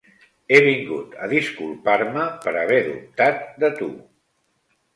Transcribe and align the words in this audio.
He 0.55 0.61
vingut 0.67 1.13
a 1.25 1.29
disculpar-me 1.33 2.25
per 2.47 2.55
haver 2.63 2.81
dubtat 2.89 3.47
de 3.65 3.73
tu. 3.79 3.95